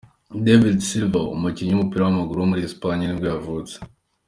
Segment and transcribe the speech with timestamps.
[0.45, 3.75] David Silva, umukinnyi w’umupira w’amaguru wo muri Espagne nibwo yavutse.